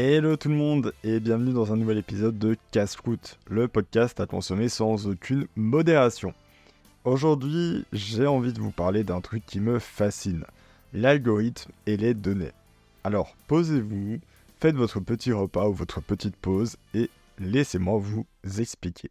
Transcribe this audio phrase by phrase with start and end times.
[0.00, 4.26] Hello tout le monde et bienvenue dans un nouvel épisode de Casse-Croûte, le podcast à
[4.26, 6.34] consommer sans aucune modération.
[7.04, 10.44] Aujourd'hui, j'ai envie de vous parler d'un truc qui me fascine,
[10.92, 12.52] l'algorithme et les données.
[13.02, 14.20] Alors, posez-vous,
[14.60, 17.10] faites votre petit repas ou votre petite pause et
[17.40, 18.24] laissez-moi vous
[18.60, 19.10] expliquer.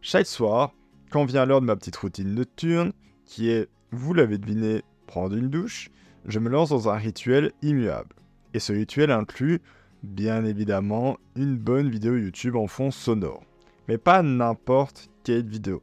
[0.00, 0.72] Chaque soir,
[1.12, 2.92] quand vient l'heure de ma petite routine nocturne,
[3.26, 5.88] qui est, vous l'avez deviné, prendre une douche,
[6.24, 8.16] je me lance dans un rituel immuable.
[8.54, 9.60] Et ce rituel inclut,
[10.02, 13.42] bien évidemment, une bonne vidéo YouTube en fond sonore.
[13.88, 15.82] Mais pas n'importe quelle vidéo.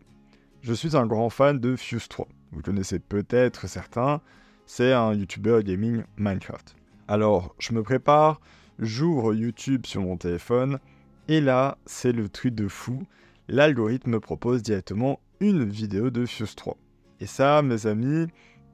[0.62, 2.28] Je suis un grand fan de Fuse 3.
[2.52, 4.22] Vous connaissez peut-être certains,
[4.66, 6.76] c'est un YouTuber gaming Minecraft.
[7.08, 8.42] Alors, je me prépare,
[8.80, 10.80] j'ouvre YouTube sur mon téléphone,
[11.28, 13.04] et là, c'est le truc de fou.
[13.48, 16.78] L'algorithme me propose directement une vidéo de Fuse 3.
[17.20, 18.28] Et ça, mes amis,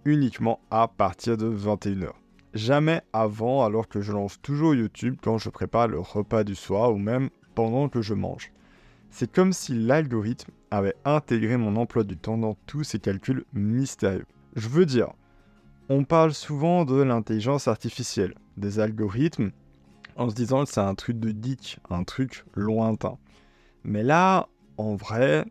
[0.06, 2.21] uniquement à partir de 21h
[2.54, 6.94] jamais avant alors que je lance toujours YouTube quand je prépare le repas du soir
[6.94, 8.52] ou même pendant que je mange.
[9.10, 14.26] C'est comme si l'algorithme avait intégré mon emploi du temps dans tous ces calculs mystérieux.
[14.56, 15.14] Je veux dire,
[15.90, 19.52] on parle souvent de l'intelligence artificielle, des algorithmes,
[20.16, 23.18] en se disant que c'est un truc de geek, un truc lointain.
[23.84, 25.46] Mais là, en vrai,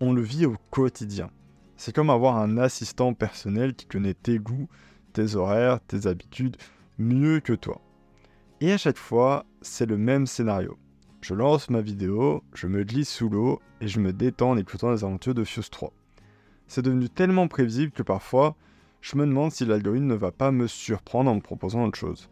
[0.00, 1.30] on le vit au quotidien.
[1.76, 4.68] C'est comme avoir un assistant personnel qui connaît tes goûts,
[5.14, 6.58] tes horaires, tes habitudes
[6.98, 7.80] mieux que toi.
[8.60, 10.76] Et à chaque fois, c'est le même scénario.
[11.22, 14.92] Je lance ma vidéo, je me glisse sous l'eau et je me détends en écoutant
[14.92, 15.92] les aventures de Fuse 3.
[16.66, 18.56] C'est devenu tellement prévisible que parfois,
[19.00, 22.28] je me demande si l'algorithme ne va pas me surprendre en me proposant autre chose.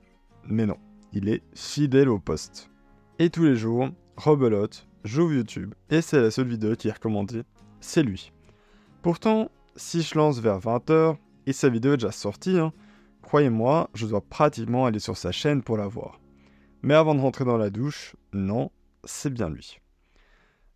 [0.47, 0.77] Mais non,
[1.13, 2.71] il est fidèle au poste.
[3.19, 7.43] Et tous les jours, rebelote, j'ouvre YouTube et c'est la seule vidéo qui est recommandée,
[7.81, 8.33] c'est lui.
[9.03, 12.73] Pourtant, si je lance vers 20h, et sa vidéo est déjà sortie, hein.
[13.23, 16.21] croyez-moi, je dois pratiquement aller sur sa chaîne pour la voir.
[16.83, 18.71] Mais avant de rentrer dans la douche, non,
[19.05, 19.79] c'est bien lui.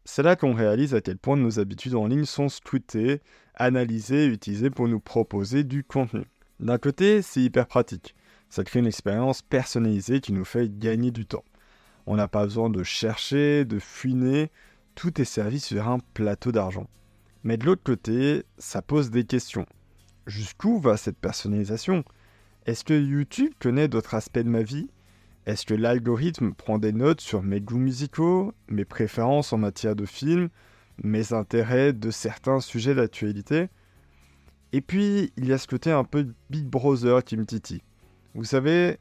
[0.04, 3.20] C'est là qu'on réalise à quel point nos habitudes en ligne sont scrutées,
[3.54, 6.22] analysées et utilisées pour nous proposer du contenu.
[6.60, 8.14] D'un côté, c'est hyper pratique.
[8.48, 11.44] Ça crée une expérience personnalisée qui nous fait gagner du temps.
[12.06, 14.52] On n'a pas besoin de chercher, de fuiner,
[14.94, 16.88] tout est servi sur un plateau d'argent.
[17.42, 19.66] Mais de l'autre côté, ça pose des questions
[20.26, 22.04] jusqu'où va cette personnalisation?
[22.66, 24.88] Est-ce que YouTube connaît d'autres aspects de ma vie?
[25.46, 30.04] Est-ce que l'algorithme prend des notes sur mes goûts musicaux, mes préférences en matière de
[30.04, 30.48] films,
[31.02, 33.68] mes intérêts de certains sujets d'actualité?
[34.72, 37.82] Et puis, il y a ce côté un peu Big Brother qui me titille.
[38.34, 38.98] Vous savez,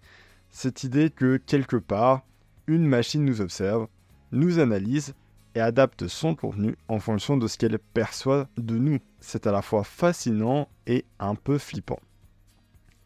[0.51, 2.23] cette idée que quelque part,
[2.67, 3.87] une machine nous observe,
[4.31, 5.15] nous analyse
[5.55, 8.99] et adapte son contenu en fonction de ce qu'elle perçoit de nous.
[9.19, 11.99] C'est à la fois fascinant et un peu flippant.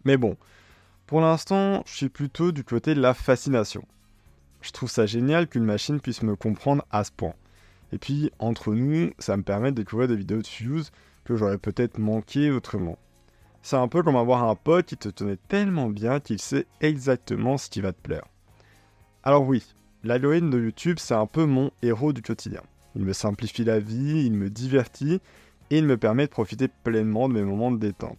[0.04, 0.36] Mais bon,
[1.06, 3.86] pour l'instant, je suis plutôt du côté de la fascination.
[4.62, 7.34] Je trouve ça génial qu'une machine puisse me comprendre à ce point.
[7.92, 10.92] Et puis, entre nous, ça me permet de découvrir des vidéos de Fuse
[11.24, 12.98] que j'aurais peut-être manqué autrement.
[13.62, 17.58] C'est un peu comme avoir un pote qui te tenait tellement bien qu'il sait exactement
[17.58, 18.26] ce qui va te plaire.
[19.24, 19.64] Alors oui,
[20.06, 22.62] L'algorithme de YouTube, c'est un peu mon héros du quotidien.
[22.96, 25.20] Il me simplifie la vie, il me divertit
[25.70, 28.18] et il me permet de profiter pleinement de mes moments de détente.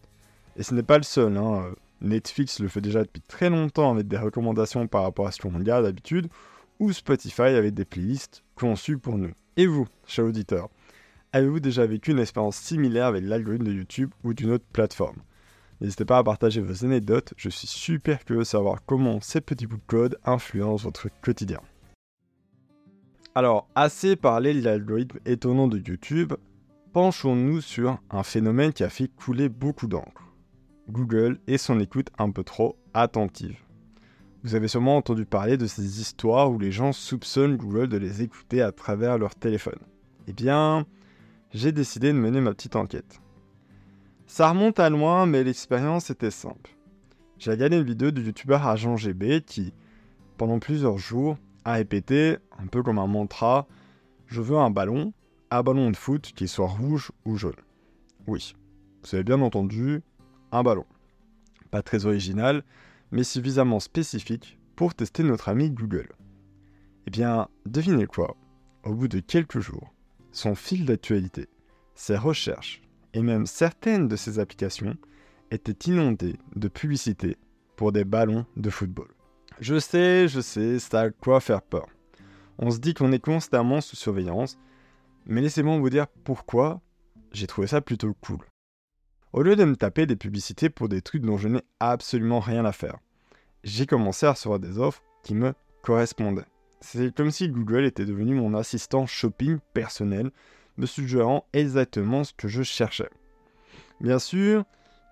[0.56, 1.70] Et ce n'est pas le seul, hein.
[2.02, 5.56] Netflix le fait déjà depuis très longtemps avec des recommandations par rapport à ce qu'on
[5.56, 6.28] regarde d'habitude,
[6.78, 9.32] ou Spotify avec des playlists conçues pour nous.
[9.56, 10.68] Et vous, chers auditeurs,
[11.32, 15.18] avez-vous déjà vécu une expérience similaire avec l'algorithme de YouTube ou d'une autre plateforme?
[15.80, 19.66] N'hésitez pas à partager vos anecdotes, je suis super curieux de savoir comment ces petits
[19.66, 21.60] bouts de code influencent votre quotidien.
[23.36, 26.32] Alors, assez parlé de l'algorithme étonnant de YouTube,
[26.92, 30.34] penchons-nous sur un phénomène qui a fait couler beaucoup d'encre.
[30.88, 33.56] Google et son écoute un peu trop attentive.
[34.42, 38.22] Vous avez sûrement entendu parler de ces histoires où les gens soupçonnent Google de les
[38.22, 39.78] écouter à travers leur téléphone.
[40.26, 40.84] Eh bien,
[41.52, 43.20] j'ai décidé de mener ma petite enquête.
[44.26, 46.76] Ça remonte à loin, mais l'expérience était simple.
[47.38, 49.72] J'ai regardé une vidéo du youtubeur Agent GB qui,
[50.36, 53.66] pendant plusieurs jours, a répété, un peu comme un mantra,
[54.26, 55.12] je veux un ballon,
[55.50, 57.54] un ballon de foot qui soit rouge ou jaune.
[58.26, 58.54] Oui,
[59.02, 60.02] vous avez bien entendu,
[60.52, 60.86] un ballon.
[61.70, 62.64] Pas très original,
[63.10, 66.08] mais suffisamment spécifique pour tester notre ami Google.
[67.06, 68.36] Eh bien, devinez quoi?
[68.84, 69.92] Au bout de quelques jours,
[70.32, 71.48] son fil d'actualité,
[71.94, 72.82] ses recherches
[73.12, 74.96] et même certaines de ses applications
[75.50, 77.36] étaient inondées de publicités
[77.76, 79.08] pour des ballons de football.
[79.60, 81.86] Je sais, je sais, ça a quoi faire peur.
[82.58, 84.58] On se dit qu'on est constamment sous surveillance,
[85.26, 86.80] mais laissez-moi vous dire pourquoi
[87.32, 88.38] j'ai trouvé ça plutôt cool.
[89.34, 92.64] Au lieu de me taper des publicités pour des trucs dont je n'ai absolument rien
[92.64, 92.96] à faire,
[93.62, 95.52] j'ai commencé à recevoir des offres qui me
[95.82, 96.46] correspondaient.
[96.80, 100.30] C'est comme si Google était devenu mon assistant shopping personnel,
[100.78, 103.10] me suggérant exactement ce que je cherchais.
[104.00, 104.64] Bien sûr,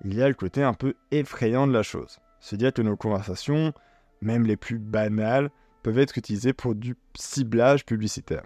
[0.06, 2.18] il y a le côté un peu effrayant de la chose.
[2.40, 3.74] Se dire que nos conversations,
[4.20, 5.50] même les plus banales,
[5.82, 8.42] peuvent être utilisées pour du ciblage publicitaire.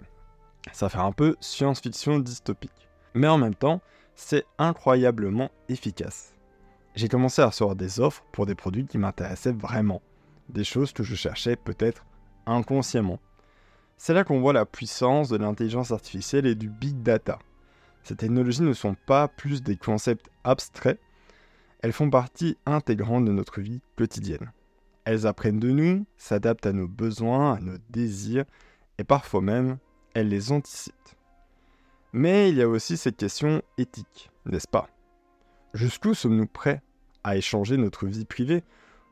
[0.71, 2.89] Ça fait un peu science-fiction dystopique.
[3.13, 3.81] Mais en même temps,
[4.15, 6.33] c'est incroyablement efficace.
[6.95, 10.01] J'ai commencé à recevoir des offres pour des produits qui m'intéressaient vraiment,
[10.49, 12.05] des choses que je cherchais peut-être
[12.45, 13.19] inconsciemment.
[13.97, 17.39] C'est là qu'on voit la puissance de l'intelligence artificielle et du big data.
[18.03, 20.99] Ces technologies ne sont pas plus des concepts abstraits,
[21.81, 24.51] elles font partie intégrante de notre vie quotidienne.
[25.05, 28.45] Elles apprennent de nous, s'adaptent à nos besoins, à nos désirs,
[28.97, 29.77] et parfois même,
[30.13, 30.93] elles les anticipent.
[32.13, 34.87] Mais il y a aussi cette question éthique, n'est-ce pas?
[35.73, 36.81] Jusqu'où sommes-nous prêts
[37.23, 38.63] à échanger notre vie privée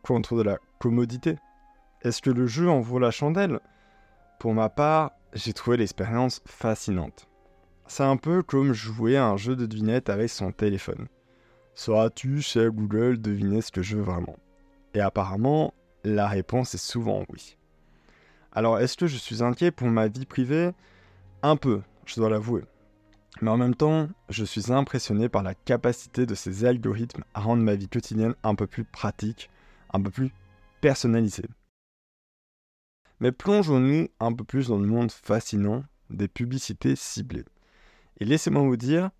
[0.04, 1.38] contre de la commodité?
[2.04, 3.60] Est-ce que le jeu en vaut la chandelle?
[4.40, 7.28] Pour ma part, j'ai trouvé l'expérience fascinante.
[7.88, 11.08] C'est un peu comme jouer à un jeu de devinette avec son téléphone.
[11.74, 14.38] Sauras-tu chez Google deviner ce que je veux vraiment?
[14.94, 15.74] Et apparemment,
[16.04, 17.58] la réponse est souvent oui.
[18.52, 20.72] Alors, est-ce que je suis inquiet pour ma vie privée?
[21.42, 22.64] Un peu, je dois l'avouer.
[23.42, 27.64] Mais en même temps, je suis impressionné par la capacité de ces algorithmes à rendre
[27.64, 29.50] ma vie quotidienne un peu plus pratique,
[29.94, 30.32] un peu plus
[30.82, 31.48] personnalisée.
[33.20, 37.46] Mais plongeons-nous un peu plus dans le monde fascinant des publicités ciblées.
[38.20, 39.12] Et laissez-moi vous dire,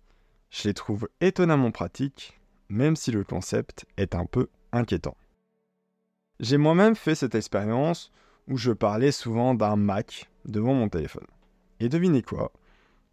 [0.50, 2.38] je les trouve étonnamment pratiques,
[2.68, 5.16] même si le concept est un peu inquiétant.
[6.42, 8.10] J'ai moi-même fait cette expérience
[8.48, 11.26] où je parlais souvent d'un Mac devant mon téléphone.
[11.78, 12.50] Et devinez quoi?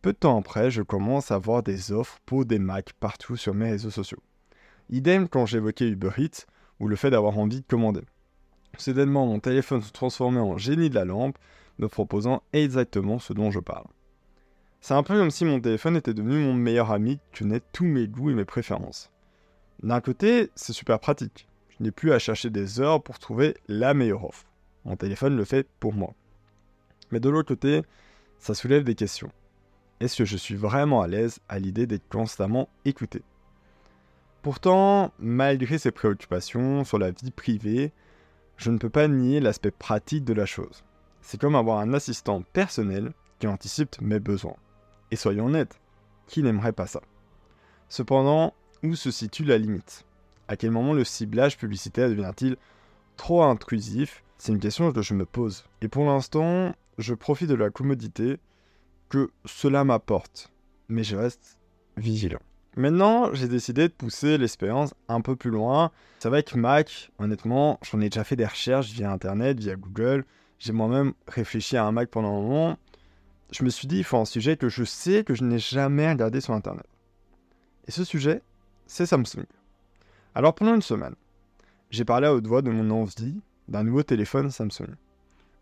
[0.02, 3.54] Peu de temps après, je commence à voir des offres pour des Macs partout sur
[3.54, 4.24] mes réseaux sociaux.
[4.90, 6.48] Idem quand j'évoquais Uber Eats
[6.80, 8.02] ou le fait d'avoir envie de commander.
[8.80, 11.38] Soudainement, mon téléphone se transformait en génie de la lampe,
[11.78, 13.86] me proposant exactement ce dont je parle.
[14.82, 17.86] C'est un peu comme si mon téléphone était devenu mon meilleur ami qui connaît tous
[17.86, 19.12] mes goûts et mes préférences.
[19.84, 21.46] D'un côté, c'est super pratique.
[21.80, 24.46] N'ai plus à chercher des heures pour trouver la meilleure offre.
[24.86, 26.14] Mon téléphone le fait pour moi.
[27.12, 27.84] Mais de l'autre côté,
[28.38, 29.32] ça soulève des questions.
[30.00, 33.22] Est-ce que je suis vraiment à l'aise à l'idée d'être constamment écouté?
[34.42, 37.92] Pourtant, malgré ces préoccupations sur la vie privée,
[38.56, 40.84] je ne peux pas nier l'aspect pratique de la chose.
[41.22, 44.56] C'est comme avoir un assistant personnel qui anticipe mes besoins.
[45.12, 45.80] Et soyons honnêtes,
[46.28, 47.02] qui n'aimerait pas ça?
[47.90, 48.54] Cependant,
[48.84, 50.06] où se situe la limite?
[50.50, 52.58] À quel moment le ciblage publicitaire devient-il
[53.18, 54.24] trop intrusif?
[54.40, 55.64] C'est une question que je me pose.
[55.84, 58.40] Et pour l'instant, je profite de la commodité
[59.10, 60.52] que cela m'apporte.
[60.88, 61.60] Mais je reste
[61.98, 62.40] vigilant.
[62.76, 65.92] Maintenant, j'ai décidé de pousser l'expérience un peu plus loin.
[66.18, 70.26] C'est vrai que Mac, honnêtement, j'en ai déjà fait des recherches via Internet, via Google.
[70.58, 72.78] J'ai moi-même réfléchi à un Mac pendant un moment.
[73.52, 76.10] Je me suis dit, il faut un sujet que je sais que je n'ai jamais
[76.10, 76.88] regardé sur Internet.
[77.88, 78.42] Et ce sujet,
[78.88, 79.46] c'est Samsung.
[80.40, 81.16] Alors pendant une semaine,
[81.92, 84.96] j'ai parlé à haute voix de mon envie d'un nouveau téléphone Samsung.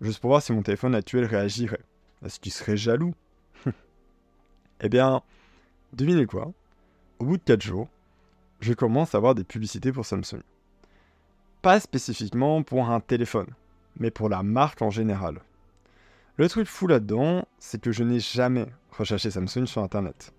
[0.01, 1.81] Juste pour voir si mon téléphone actuel réagirait.
[2.23, 3.15] Est-ce qu'il serait jaloux
[4.81, 5.23] Eh bien,
[5.93, 6.51] devinez quoi?
[7.17, 7.87] Au bout de 4 jours,
[8.59, 10.43] je commence à avoir des publicités pour Samsung.
[11.63, 13.49] Pas spécifiquement pour un téléphone,
[13.99, 15.39] mais pour la marque en général.
[16.35, 20.35] Le truc fou là-dedans, c'est que je n'ai jamais recherché Samsung sur Internet.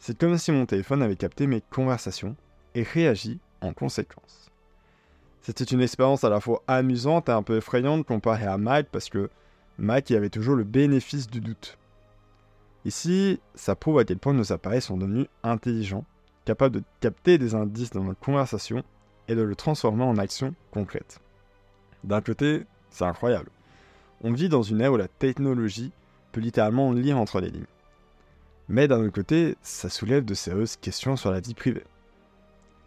[0.00, 2.34] C'est comme si mon téléphone avait capté mes conversations
[2.74, 4.50] et réagi en conséquence.
[5.42, 9.08] C'était une expérience à la fois amusante et un peu effrayante comparée à Mac parce
[9.08, 9.30] que
[9.78, 11.78] Mac y avait toujours le bénéfice du doute.
[12.84, 16.04] Ici, ça prouve à quel point nos appareils sont devenus intelligents,
[16.44, 18.82] capables de capter des indices dans notre conversation
[19.28, 21.20] et de le transformer en action concrète.
[22.04, 23.50] D'un côté, c'est incroyable.
[24.22, 25.92] On vit dans une ère où la technologie
[26.32, 27.64] peut littéralement lire entre les lignes.
[28.68, 31.84] Mais d'un autre côté, ça soulève de sérieuses questions sur la vie privée.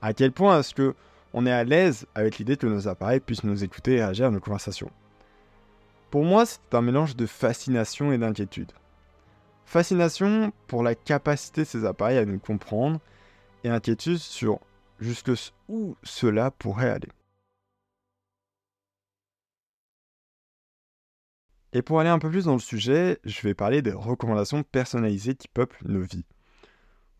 [0.03, 0.95] À quel point est-ce que
[1.31, 4.31] on est à l'aise avec l'idée que nos appareils puissent nous écouter et réagir à
[4.31, 4.91] nos conversations?
[6.11, 8.73] Pour moi, c'est un mélange de fascination et d'inquiétude.
[9.65, 12.99] Fascination pour la capacité de ces appareils à nous comprendre
[13.63, 14.59] et inquiétude sur
[14.99, 17.09] jusqu'où cela pourrait aller.
[21.71, 25.35] Et pour aller un peu plus dans le sujet, je vais parler des recommandations personnalisées
[25.35, 26.25] qui peuplent nos vies.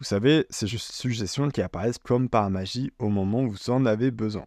[0.03, 4.11] Vous savez, ces suggestions qui apparaissent comme par magie au moment où vous en avez
[4.11, 4.45] besoin.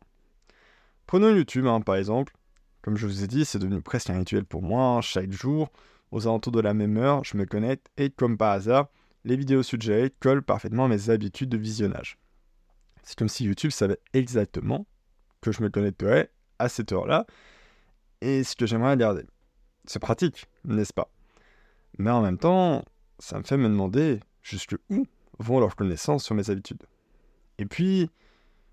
[1.06, 2.34] Prenons YouTube, hein, par exemple.
[2.82, 4.82] Comme je vous ai dit, c'est devenu presque un rituel pour moi.
[4.82, 5.00] Hein.
[5.00, 5.72] Chaque jour,
[6.10, 8.88] aux alentours de la même heure, je me connecte et comme par hasard,
[9.24, 12.18] les vidéos suggérées collent parfaitement à mes habitudes de visionnage.
[13.02, 14.86] C'est comme si YouTube savait exactement
[15.40, 17.24] que je me connecterais à cette heure-là
[18.20, 19.24] et ce que j'aimerais garder.
[19.86, 21.10] C'est pratique, n'est-ce pas?
[21.96, 22.84] Mais en même temps,
[23.18, 25.06] ça me fait me demander jusque où
[25.38, 26.82] vont leurs connaissances sur mes habitudes.
[27.58, 28.10] Et puis,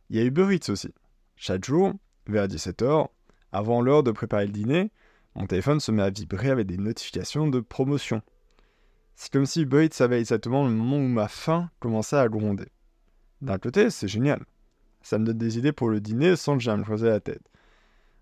[0.10, 0.94] il y a Uber Eats aussi.
[1.36, 1.94] Chaque jour,
[2.28, 3.08] vers 17h,
[3.52, 4.92] avant l'heure de préparer le dîner,
[5.36, 8.22] mon téléphone se met à vibrer avec des notifications de promotion.
[9.16, 12.68] C'est comme si Uber Eats savait exactement le moment où ma faim commençait à gronder.
[13.42, 14.44] D'un côté, c'est génial.
[15.02, 17.44] Ça me donne des idées pour le dîner sans que me creuser la tête.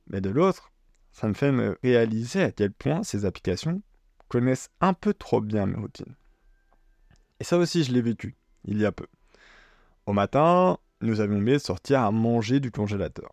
[0.07, 0.71] Mais de l'autre,
[1.11, 3.81] ça me fait me réaliser à quel point ces applications
[4.29, 6.15] connaissent un peu trop bien mes routines.
[7.41, 9.07] Et ça aussi, je l'ai vécu, il y a peu.
[10.05, 13.31] Au matin, nous avions oublié de sortir à manger du congélateur.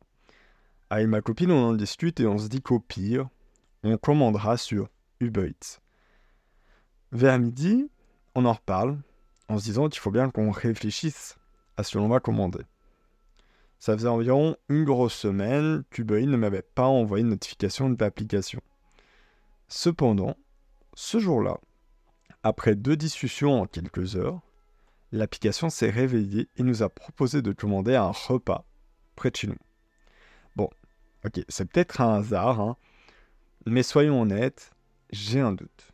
[0.88, 3.28] Avec ma copine, on en discute et on se dit qu'au pire,
[3.82, 4.88] on commandera sur
[5.20, 5.52] Uber.
[7.12, 7.90] Vers midi,
[8.34, 8.98] on en reparle
[9.50, 11.36] en se disant qu'il faut bien qu'on réfléchisse
[11.76, 12.64] à ce que l'on va commander.
[13.78, 18.02] Ça faisait environ une grosse semaine qu'Uber Eats ne m'avait pas envoyé de notification de
[18.02, 18.62] l'application.
[19.68, 20.34] Cependant,
[20.94, 21.60] ce jour-là,
[22.48, 24.40] après deux discussions en quelques heures,
[25.12, 28.64] l'application s'est réveillée et nous a proposé de commander un repas
[29.16, 29.58] près de chez nous.
[30.56, 30.70] Bon,
[31.26, 32.76] ok, c'est peut-être un hasard, hein,
[33.66, 34.70] mais soyons honnêtes,
[35.10, 35.92] j'ai un doute.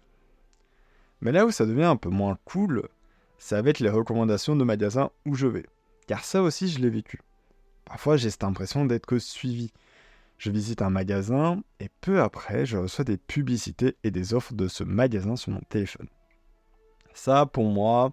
[1.21, 2.89] Mais là où ça devient un peu moins cool,
[3.39, 5.67] c'est avec les recommandations de magasins où je vais.
[6.07, 7.21] Car ça aussi, je l'ai vécu.
[7.85, 9.73] Parfois, j'ai cette impression d'être suivi.
[10.39, 14.69] Je visite un magasin et peu après, je reçois des publicités et des offres de
[14.69, 16.09] ce magasin sur mon téléphone.
[17.15, 18.13] Ça, pour moi,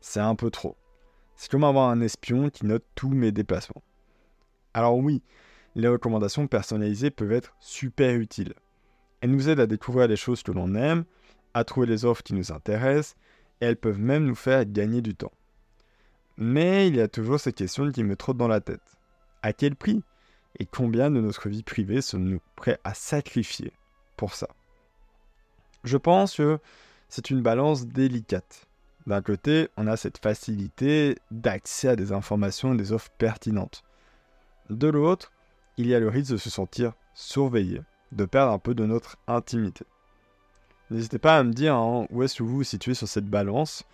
[0.00, 0.76] c'est un peu trop.
[1.36, 3.82] C'est comme avoir un espion qui note tous mes déplacements.
[4.74, 5.22] Alors oui,
[5.74, 8.54] les recommandations personnalisées peuvent être super utiles.
[9.20, 11.04] Elles nous aident à découvrir les choses que l'on aime,
[11.54, 13.16] à trouver les offres qui nous intéressent,
[13.60, 15.32] et elles peuvent même nous faire gagner du temps.
[16.36, 18.80] Mais il y a toujours ces questions qui me trottent dans la tête.
[19.42, 20.02] À quel prix
[20.58, 23.72] Et combien de notre vie privée sommes-nous prêts à sacrifier
[24.16, 24.48] pour ça?
[25.84, 26.58] Je pense que
[27.12, 28.66] c'est une balance délicate.
[29.06, 33.82] D'un côté, on a cette facilité d'accès à des informations et des offres pertinentes.
[34.70, 35.30] De l'autre,
[35.76, 39.18] il y a le risque de se sentir surveillé, de perdre un peu de notre
[39.26, 39.84] intimité.
[40.90, 43.84] N'hésitez pas à me dire hein, où est-ce que vous vous situez sur cette balance?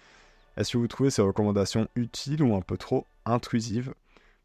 [0.57, 3.95] Est-ce que vous trouvez ces recommandations utiles ou un peu trop intrusives?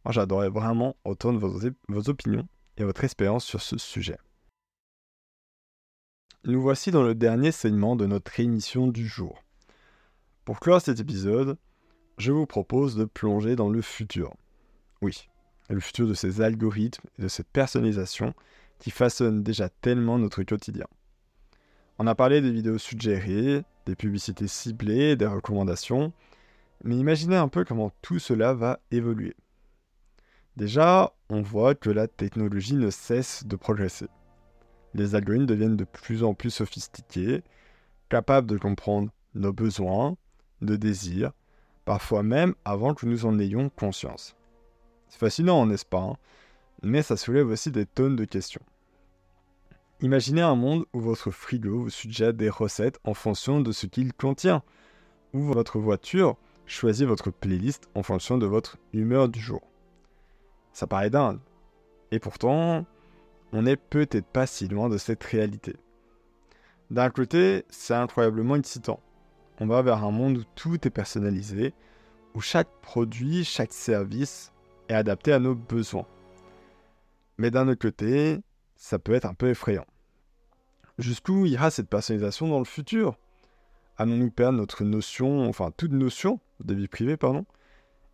[0.03, 1.47] Moi, j'adorerais vraiment entendre
[1.87, 4.17] vos opinions et votre expérience sur ce sujet.
[6.45, 9.41] Nous voici dans le dernier segment de notre émission du jour.
[10.43, 11.57] Pour clore cet épisode,
[12.17, 14.33] je vous propose de plonger dans le futur.
[15.01, 15.29] Oui,
[15.69, 18.33] le futur de ces algorithmes et de cette personnalisation
[18.79, 20.85] qui façonnent déjà tellement notre quotidien.
[21.97, 26.11] On a parlé des vidéos suggérées, des publicités ciblées, des recommandations,
[26.83, 29.37] mais imaginez un peu comment tout cela va évoluer.
[30.57, 34.07] Déjà, on voit que la technologie ne cesse de progresser.
[34.93, 37.43] Les algorithmes deviennent de plus en plus sophistiqués,
[38.09, 40.17] capables de comprendre nos besoins,
[40.61, 41.31] nos désirs,
[41.85, 44.35] parfois même avant que nous en ayons conscience.
[45.07, 46.17] C'est fascinant, n'est-ce pas hein?
[46.83, 48.61] Mais ça soulève aussi des tonnes de questions.
[50.01, 54.13] Imaginez un monde où votre frigo vous suggère des recettes en fonction de ce qu'il
[54.13, 54.63] contient,
[55.33, 56.35] ou votre voiture
[56.65, 59.61] choisit votre playlist en fonction de votre humeur du jour.
[60.73, 61.39] Ça paraît dingue.
[62.11, 62.85] Et pourtant,
[63.53, 65.75] on n'est peut-être pas si loin de cette réalité.
[66.89, 68.99] D'un côté, c'est incroyablement excitant.
[69.59, 71.73] On va vers un monde où tout est personnalisé,
[72.33, 74.51] où chaque produit, chaque service
[74.89, 76.07] est adapté à nos besoins.
[77.37, 78.39] Mais d'un autre côté,
[78.75, 79.85] ça peut être un peu effrayant.
[80.97, 83.17] Jusqu'où ira cette personnalisation dans le futur?
[83.97, 87.45] Allons-nous perdre notre notion, enfin toute notion de vie privée, pardon?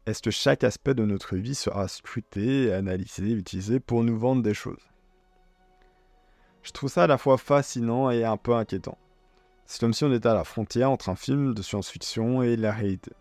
[0.06, 4.54] Est-ce que chaque aspect de notre vie sera scruté, analysé, utilisé pour nous vendre des
[4.54, 4.89] choses?
[6.64, 8.98] Je trouve ça à la fois fascinant et un peu inquiétant.
[9.66, 12.72] C'est comme si on était à la frontière entre un film de science-fiction et la
[12.72, 13.12] réalité.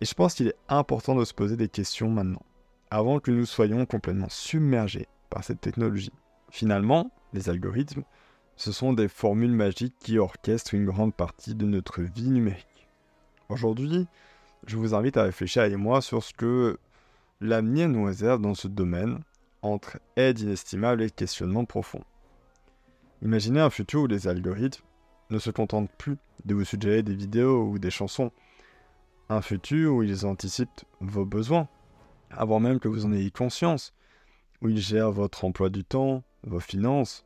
[0.00, 2.42] Et je pense qu'il est important de se poser des questions maintenant,
[2.90, 6.12] avant que nous soyons complètement submergés par cette technologie.
[6.50, 8.04] Finalement, les algorithmes
[8.58, 12.88] ce sont des formules magiques qui orchestrent une grande partie de notre vie numérique.
[13.48, 14.08] Aujourd'hui,
[14.66, 16.76] je vous invite à réfléchir avec moi sur ce que
[17.40, 19.20] l'avenir nous réserve dans ce domaine,
[19.62, 22.02] entre aide inestimable et questionnement profond.
[23.22, 24.84] Imaginez un futur où les algorithmes
[25.30, 28.30] ne se contentent plus de vous suggérer des vidéos ou des chansons.
[29.28, 31.68] Un futur où ils anticipent vos besoins,
[32.30, 33.92] avant même que vous en ayez conscience,
[34.62, 37.24] où ils gèrent votre emploi du temps, vos finances,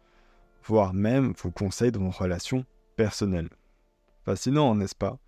[0.64, 2.64] voire même vos conseils dans vos relations
[2.96, 3.50] personnelles.
[4.24, 5.18] Fascinant, n'est-ce pas?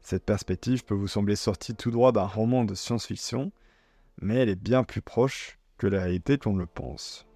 [0.00, 3.52] Cette perspective peut vous sembler sortie tout droit d'un roman de science-fiction,
[4.20, 7.26] mais elle est bien plus proche que la réalité qu'on le pense.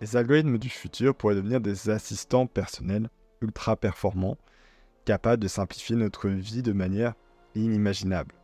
[0.00, 3.10] Les algorithmes du futur pourraient devenir des assistants personnels
[3.42, 4.38] ultra performants,
[5.04, 7.14] capables de simplifier notre vie de manière
[7.54, 8.34] inimaginable.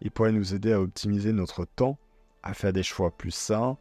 [0.00, 1.98] Ils pourraient nous aider à optimiser notre temps,
[2.42, 3.78] à faire des choix plus sains,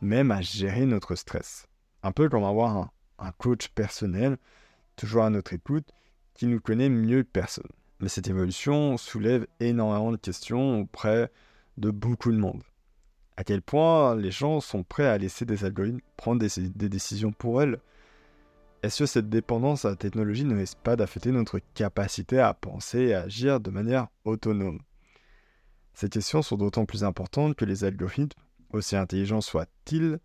[0.00, 1.66] même à gérer notre stress.
[2.02, 4.36] Un peu comme avoir un, un coach personnel,
[4.96, 5.88] toujours à notre écoute,
[6.34, 7.70] qui nous connaît mieux que personne.
[8.00, 11.30] Mais cette évolution soulève énormément de questions auprès
[11.78, 12.62] de beaucoup de monde.
[13.36, 17.62] À quel point les gens sont prêts à laisser des algorithmes prendre des, décisions pour
[17.62, 17.78] elles
[18.82, 22.98] Est-ce que cette dépendance à la technologie ne risque pas d'affecter notre capacité à penser
[23.00, 24.80] et à agir de manière autonome?
[25.94, 28.38] Ces questions sont d'autant plus importantes que les algorithmes,
[28.72, 30.18] aussi intelligents soient-ils,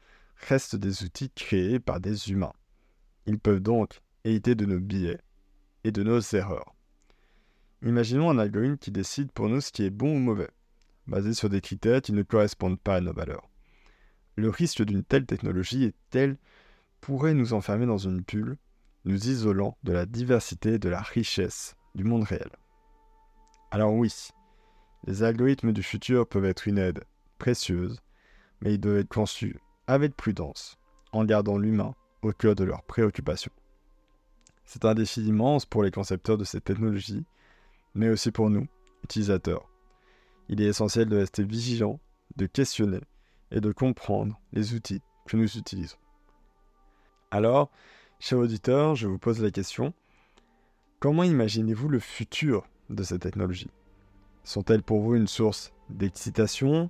[0.48, 2.54] restent des outils créés par des humains.
[3.26, 5.20] Ils peuvent donc hériter de nos biais
[5.84, 6.76] et de nos erreurs.
[7.82, 10.50] Imaginons un algorithme qui décide pour nous ce qui est bon ou mauvais,
[11.08, 13.50] basé sur des critères qui ne correspondent pas à nos valeurs.
[14.36, 16.38] Le risque d'une telle technologie est tel
[17.02, 18.58] pourrait nous enfermer dans une bulle,
[19.06, 22.50] nous isolant de la diversité et de la richesse du monde réel.
[23.72, 24.14] Alors oui,
[25.06, 27.04] les algorithmes du futur peuvent être une aide
[27.38, 28.02] précieuse,
[28.62, 30.78] mais ils doivent être conçus avec prudence,
[31.14, 33.52] en gardant l'humain au cœur de leurs préoccupations.
[34.66, 37.26] C'est un défi immense pour les concepteurs de ces technologies,
[37.96, 38.68] mais aussi pour nous,
[39.04, 39.70] utilisateurs.
[40.50, 42.00] Il est essentiel de rester vigilant,
[42.36, 43.02] de questionner
[43.52, 45.98] et de comprendre les outils que nous utilisons.
[47.32, 47.70] Alors,
[48.20, 49.94] chers auditeurs, je vous pose la question,
[51.00, 53.72] comment imaginez-vous le futur de ces technologies
[54.44, 56.90] Sont-elles pour vous une source d'excitation,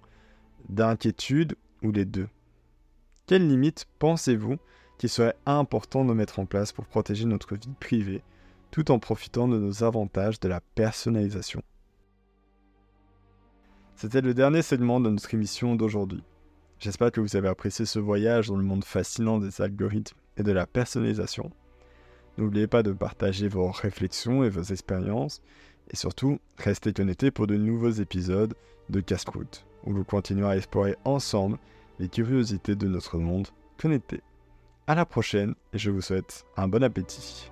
[0.70, 2.30] d'inquiétude ou les deux?
[3.26, 4.58] Quelles limites pensez-vous
[4.98, 8.24] qu'il serait important de mettre en place pour protéger notre vie privée
[8.70, 11.64] tout en profitant de nos avantages de la personnalisation?
[13.98, 16.24] C'était le dernier segment de notre émission d'aujourd'hui.
[16.78, 20.52] J'espère que vous avez apprécié ce voyage dans le monde fascinant des algorithmes et de
[20.52, 21.50] la personnalisation.
[22.38, 25.42] N'oubliez pas de partager vos réflexions et vos expériences,
[25.90, 28.54] et surtout, restez connectés pour de nouveaux épisodes
[28.92, 31.58] de Casse-Croûte, où nous continuerons à explorer ensemble
[31.98, 33.48] les curiosités de notre monde
[33.80, 34.22] connecté.
[34.86, 37.50] À la prochaine, et je vous souhaite un bon appétit.